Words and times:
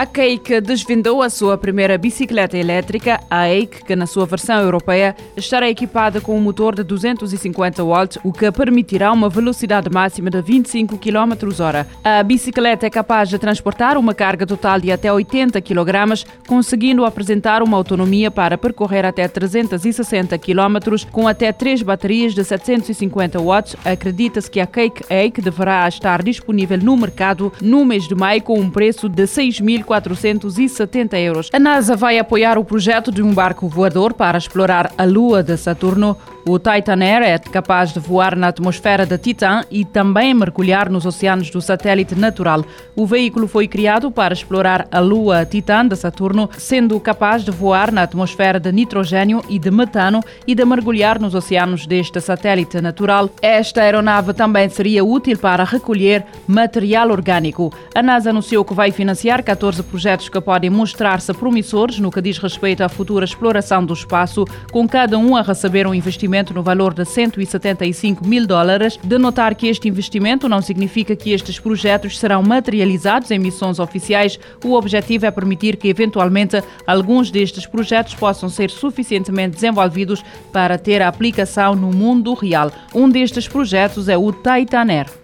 A 0.00 0.06
Cake 0.06 0.62
desvendou 0.62 1.20
a 1.20 1.28
sua 1.28 1.58
primeira 1.58 1.98
bicicleta 1.98 2.56
elétrica, 2.56 3.20
a 3.28 3.44
Ake, 3.44 3.84
que 3.84 3.94
na 3.94 4.06
sua 4.06 4.24
versão 4.24 4.58
europeia 4.58 5.14
estará 5.36 5.68
equipada 5.68 6.22
com 6.22 6.34
um 6.34 6.40
motor 6.40 6.74
de 6.74 6.82
250 6.82 7.84
watts, 7.84 8.18
o 8.24 8.32
que 8.32 8.50
permitirá 8.50 9.12
uma 9.12 9.28
velocidade 9.28 9.90
máxima 9.90 10.30
de 10.30 10.40
25 10.40 10.96
km 10.96 11.62
hora. 11.62 11.86
A 12.02 12.22
bicicleta 12.22 12.86
é 12.86 12.88
capaz 12.88 13.28
de 13.28 13.38
transportar 13.38 13.98
uma 13.98 14.14
carga 14.14 14.46
total 14.46 14.80
de 14.80 14.90
até 14.90 15.12
80 15.12 15.60
kg, 15.60 16.24
conseguindo 16.48 17.04
apresentar 17.04 17.62
uma 17.62 17.76
autonomia 17.76 18.30
para 18.30 18.56
percorrer 18.56 19.04
até 19.04 19.28
360 19.28 20.38
km 20.38 20.96
com 21.12 21.28
até 21.28 21.52
três 21.52 21.82
baterias 21.82 22.32
de 22.32 22.42
750 22.42 23.38
watts. 23.38 23.76
Acredita-se 23.84 24.50
que 24.50 24.60
a 24.60 24.66
Cake 24.66 25.04
Ake 25.12 25.42
deverá 25.42 25.86
estar 25.86 26.22
disponível 26.22 26.78
no 26.78 26.96
mercado 26.96 27.52
no 27.60 27.84
mês 27.84 28.08
de 28.08 28.14
maio 28.14 28.40
com 28.40 28.58
um 28.58 28.70
preço 28.70 29.06
de 29.06 29.24
6.000 29.24 29.89
470 29.90 31.18
euros. 31.18 31.50
A 31.52 31.58
NASA 31.58 31.96
vai 31.96 32.16
apoiar 32.16 32.56
o 32.56 32.64
projeto 32.64 33.10
de 33.10 33.24
um 33.24 33.34
barco 33.34 33.66
voador 33.66 34.14
para 34.14 34.38
explorar 34.38 34.92
a 34.96 35.04
Lua 35.04 35.42
de 35.42 35.56
Saturno. 35.56 36.16
O 36.52 36.58
Titan 36.58 37.00
Air 37.00 37.22
é 37.22 37.38
capaz 37.38 37.92
de 37.92 38.00
voar 38.00 38.34
na 38.34 38.48
atmosfera 38.48 39.06
de 39.06 39.16
Titã 39.16 39.62
e 39.70 39.84
também 39.84 40.34
mergulhar 40.34 40.90
nos 40.90 41.06
oceanos 41.06 41.48
do 41.48 41.62
satélite 41.62 42.16
natural. 42.16 42.64
O 42.96 43.06
veículo 43.06 43.46
foi 43.46 43.68
criado 43.68 44.10
para 44.10 44.34
explorar 44.34 44.88
a 44.90 44.98
Lua 44.98 45.46
Titã 45.46 45.86
de 45.86 45.94
Saturno, 45.94 46.50
sendo 46.58 46.98
capaz 46.98 47.44
de 47.44 47.52
voar 47.52 47.92
na 47.92 48.02
atmosfera 48.02 48.58
de 48.58 48.72
nitrogênio 48.72 49.44
e 49.48 49.60
de 49.60 49.70
metano 49.70 50.24
e 50.44 50.52
de 50.52 50.64
mergulhar 50.64 51.20
nos 51.20 51.36
oceanos 51.36 51.86
deste 51.86 52.20
satélite 52.20 52.80
natural. 52.80 53.30
Esta 53.40 53.82
aeronave 53.82 54.34
também 54.34 54.68
seria 54.68 55.04
útil 55.04 55.38
para 55.38 55.62
recolher 55.62 56.26
material 56.48 57.12
orgânico. 57.12 57.72
A 57.94 58.02
NASA 58.02 58.30
anunciou 58.30 58.64
que 58.64 58.74
vai 58.74 58.90
financiar 58.90 59.44
14 59.44 59.84
projetos 59.84 60.28
que 60.28 60.40
podem 60.40 60.68
mostrar-se 60.68 61.32
promissores 61.32 62.00
no 62.00 62.10
que 62.10 62.20
diz 62.20 62.38
respeito 62.38 62.82
à 62.82 62.88
futura 62.88 63.24
exploração 63.24 63.84
do 63.84 63.94
espaço, 63.94 64.44
com 64.72 64.88
cada 64.88 65.16
um 65.16 65.36
a 65.36 65.42
receber 65.42 65.86
um 65.86 65.94
investimento 65.94 66.39
investimento 66.40 66.54
no 66.54 66.62
valor 66.62 66.94
de 66.94 67.04
175 67.04 68.26
mil 68.26 68.46
dólares. 68.46 68.98
De 69.02 69.18
notar 69.18 69.54
que 69.54 69.68
este 69.68 69.88
investimento 69.88 70.48
não 70.48 70.62
significa 70.62 71.14
que 71.14 71.32
estes 71.32 71.58
projetos 71.58 72.18
serão 72.18 72.42
materializados 72.42 73.30
em 73.30 73.38
missões 73.38 73.78
oficiais. 73.78 74.38
O 74.64 74.74
objetivo 74.74 75.26
é 75.26 75.30
permitir 75.30 75.76
que, 75.76 75.88
eventualmente, 75.88 76.62
alguns 76.86 77.30
destes 77.30 77.66
projetos 77.66 78.14
possam 78.14 78.48
ser 78.48 78.70
suficientemente 78.70 79.54
desenvolvidos 79.54 80.22
para 80.52 80.78
ter 80.78 81.02
aplicação 81.02 81.74
no 81.74 81.90
mundo 81.90 82.34
real. 82.34 82.72
Um 82.94 83.08
destes 83.08 83.46
projetos 83.46 84.08
é 84.08 84.16
o 84.16 84.32
Titan 84.32 84.86
Air. 84.90 85.19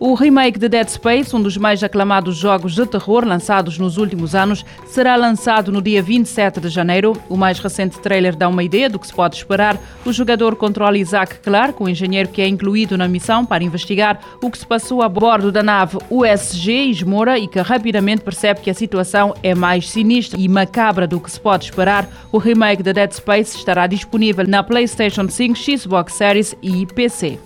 O 0.00 0.14
remake 0.14 0.60
de 0.60 0.68
Dead 0.68 0.88
Space, 0.88 1.34
um 1.34 1.42
dos 1.42 1.56
mais 1.56 1.82
aclamados 1.82 2.36
jogos 2.36 2.72
de 2.72 2.86
terror 2.86 3.24
lançados 3.24 3.80
nos 3.80 3.96
últimos 3.96 4.32
anos, 4.32 4.64
será 4.86 5.16
lançado 5.16 5.72
no 5.72 5.82
dia 5.82 6.00
27 6.00 6.60
de 6.60 6.68
janeiro. 6.68 7.20
O 7.28 7.36
mais 7.36 7.58
recente 7.58 7.98
trailer 7.98 8.36
dá 8.36 8.48
uma 8.48 8.62
ideia 8.62 8.88
do 8.88 8.96
que 8.96 9.08
se 9.08 9.12
pode 9.12 9.34
esperar. 9.34 9.76
O 10.06 10.12
jogador 10.12 10.54
controla 10.54 10.96
Isaac 10.96 11.40
Clarke, 11.40 11.82
o 11.82 11.88
engenheiro 11.88 12.28
que 12.28 12.40
é 12.40 12.46
incluído 12.46 12.96
na 12.96 13.08
missão 13.08 13.44
para 13.44 13.64
investigar 13.64 14.20
o 14.40 14.48
que 14.52 14.58
se 14.58 14.66
passou 14.66 15.02
a 15.02 15.08
bordo 15.08 15.50
da 15.50 15.64
nave 15.64 15.98
USG 16.08 16.90
Esmora 16.90 17.36
e 17.36 17.48
que 17.48 17.58
rapidamente 17.58 18.22
percebe 18.22 18.60
que 18.60 18.70
a 18.70 18.74
situação 18.74 19.34
é 19.42 19.52
mais 19.52 19.90
sinistra 19.90 20.38
e 20.38 20.46
macabra 20.48 21.08
do 21.08 21.18
que 21.18 21.28
se 21.28 21.40
pode 21.40 21.64
esperar. 21.64 22.08
O 22.30 22.38
remake 22.38 22.84
de 22.84 22.92
Dead 22.92 23.10
Space 23.10 23.56
estará 23.56 23.88
disponível 23.88 24.46
na 24.46 24.62
PlayStation 24.62 25.28
5, 25.28 25.56
Xbox 25.56 26.12
Series 26.14 26.54
e 26.62 26.86
PC. 26.86 27.36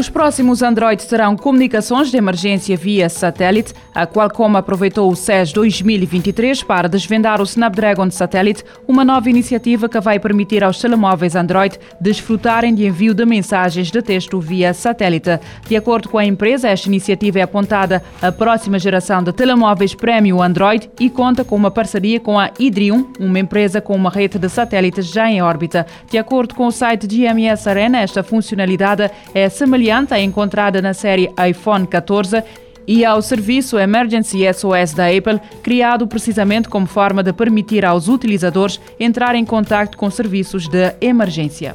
Os 0.00 0.08
próximos 0.08 0.62
Android 0.62 1.06
terão 1.06 1.36
comunicações 1.36 2.10
de 2.10 2.16
emergência 2.16 2.74
via 2.74 3.10
satélite. 3.10 3.74
A 3.94 4.06
Qualcomm 4.06 4.56
aproveitou 4.56 5.12
o 5.12 5.14
CES 5.14 5.52
2023 5.52 6.62
para 6.62 6.88
desvendar 6.88 7.38
o 7.38 7.44
Snapdragon 7.44 8.10
Satellite, 8.10 8.64
uma 8.88 9.04
nova 9.04 9.28
iniciativa 9.28 9.90
que 9.90 10.00
vai 10.00 10.18
permitir 10.18 10.64
aos 10.64 10.80
telemóveis 10.80 11.36
Android 11.36 11.78
desfrutarem 12.00 12.74
de 12.74 12.86
envio 12.86 13.12
de 13.12 13.26
mensagens 13.26 13.90
de 13.90 14.00
texto 14.00 14.40
via 14.40 14.72
satélite. 14.72 15.38
De 15.68 15.76
acordo 15.76 16.08
com 16.08 16.16
a 16.16 16.24
empresa, 16.24 16.70
esta 16.70 16.88
iniciativa 16.88 17.38
é 17.38 17.42
apontada 17.42 18.02
à 18.22 18.32
próxima 18.32 18.78
geração 18.78 19.22
de 19.22 19.34
telemóveis 19.34 19.94
premium 19.94 20.42
Android 20.42 20.90
e 20.98 21.10
conta 21.10 21.44
com 21.44 21.54
uma 21.54 21.70
parceria 21.70 22.18
com 22.18 22.38
a 22.38 22.50
Idrium, 22.58 23.12
uma 23.20 23.38
empresa 23.38 23.82
com 23.82 23.94
uma 23.94 24.08
rede 24.08 24.38
de 24.38 24.48
satélites 24.48 25.08
já 25.08 25.28
em 25.28 25.42
órbita. 25.42 25.86
De 26.10 26.16
acordo 26.16 26.54
com 26.54 26.66
o 26.66 26.72
site 26.72 27.06
GMS 27.06 27.68
Arena, 27.68 27.98
esta 27.98 28.22
funcionalidade 28.22 29.10
é 29.34 29.46
semelhante 29.50 29.89
variante 29.90 30.14
é 30.14 30.22
encontrada 30.22 30.80
na 30.80 30.94
série 30.94 31.28
iPhone 31.48 31.84
14 31.84 32.44
e 32.86 33.04
ao 33.04 33.20
serviço 33.20 33.76
Emergency 33.76 34.42
SOS 34.54 34.94
da 34.94 35.08
Apple, 35.08 35.40
criado 35.64 36.06
precisamente 36.06 36.68
como 36.68 36.86
forma 36.86 37.24
de 37.24 37.32
permitir 37.32 37.84
aos 37.84 38.06
utilizadores 38.06 38.80
entrar 39.00 39.34
em 39.34 39.44
contato 39.44 39.98
com 39.98 40.08
serviços 40.08 40.68
de 40.68 40.94
emergência. 41.00 41.74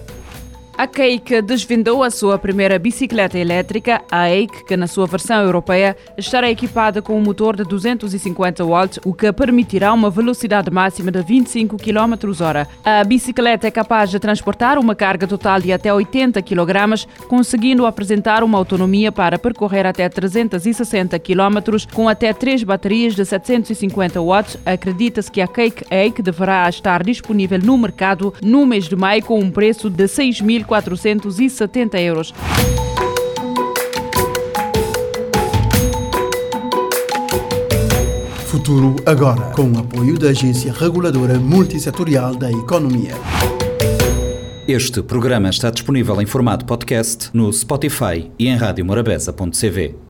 A 0.78 0.88
Cake 0.88 1.42
desvendou 1.42 2.04
a 2.04 2.10
sua 2.10 2.38
primeira 2.38 2.78
bicicleta 2.78 3.40
elétrica, 3.40 4.02
a 4.12 4.26
Ake, 4.26 4.66
que 4.66 4.76
na 4.76 4.88
sua 4.88 5.08
versão 5.08 5.42
europeia 5.42 5.96
estará 6.18 6.52
equipada 6.52 7.02
com 7.02 7.18
um 7.18 7.22
motor 7.22 7.56
de 7.56 7.64
250 7.64 8.66
watts, 8.66 9.00
o 9.06 9.14
que 9.14 9.32
permitirá 9.32 9.94
uma 9.94 10.10
velocidade 10.10 10.70
máxima 10.70 11.12
de 11.12 11.22
25 11.22 11.78
km 11.78 12.42
hora. 12.42 12.68
A 12.84 13.06
bicicleta 13.06 13.66
é 13.66 13.72
capaz 13.72 14.10
de 14.10 14.20
transportar 14.20 14.78
uma 14.78 14.94
carga 14.94 15.26
total 15.26 15.62
de 15.62 15.72
até 15.72 15.94
80 15.94 16.42
kg, 16.42 17.08
conseguindo 17.30 17.86
apresentar 17.86 18.44
uma 18.44 18.58
autonomia 18.58 19.14
para 19.14 19.40
percorrer 19.40 19.86
até 19.86 20.10
360 20.10 21.18
km 21.20 21.86
com 21.94 22.10
até 22.10 22.34
três 22.34 22.64
baterias 22.64 23.16
de 23.16 23.24
750 23.24 24.22
watts. 24.22 24.58
Acredita-se 24.66 25.32
que 25.32 25.40
a 25.40 25.48
Cake 25.48 25.86
Ake 25.86 26.22
deverá 26.22 26.68
estar 26.68 27.02
disponível 27.02 27.60
no 27.60 27.78
mercado 27.78 28.34
no 28.44 28.66
mês 28.66 28.90
de 28.90 28.96
maio 28.98 29.24
com 29.24 29.40
um 29.40 29.50
preço 29.50 29.90
de 29.90 30.06
6 30.06 30.42
mil 30.42 30.65
1.470 30.68 32.00
euros. 32.02 32.34
Futuro 38.48 38.96
agora, 39.06 39.42
com 39.52 39.72
o 39.72 39.80
apoio 39.80 40.18
da 40.18 40.30
Agência 40.30 40.74
Reguladora 40.74 41.38
Multissetorial 41.38 42.36
da 42.36 42.52
Economia. 42.52 43.14
Este 44.68 45.04
programa 45.04 45.50
está 45.50 45.70
disponível 45.70 46.20
em 46.20 46.26
formato 46.26 46.66
podcast 46.66 47.30
no 47.34 47.54
Spotify 47.54 48.32
e 48.40 48.48
em 48.48 48.56
radiomorabeza.cv. 48.56 50.05